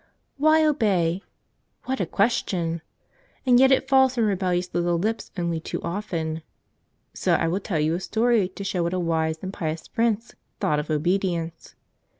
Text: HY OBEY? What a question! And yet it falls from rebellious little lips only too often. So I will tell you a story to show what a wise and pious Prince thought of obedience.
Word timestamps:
HY 0.41 0.61
OBEY? 0.65 1.23
What 1.85 1.99
a 1.99 2.07
question! 2.07 2.81
And 3.45 3.59
yet 3.59 3.71
it 3.71 3.87
falls 3.87 4.15
from 4.15 4.23
rebellious 4.23 4.73
little 4.73 4.97
lips 4.97 5.29
only 5.37 5.59
too 5.59 5.79
often. 5.83 6.41
So 7.13 7.35
I 7.35 7.47
will 7.47 7.59
tell 7.59 7.79
you 7.79 7.93
a 7.93 7.99
story 7.99 8.47
to 8.49 8.63
show 8.63 8.81
what 8.81 8.93
a 8.95 8.99
wise 8.99 9.37
and 9.43 9.53
pious 9.53 9.87
Prince 9.87 10.33
thought 10.59 10.79
of 10.79 10.89
obedience. 10.89 11.75